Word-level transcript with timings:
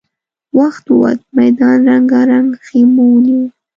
وخت 0.59 0.85
ووت، 0.91 1.19
ميدان 1.37 1.77
رنګارنګ 1.89 2.49
خيمو 2.65 3.03
ونيو. 3.11 3.41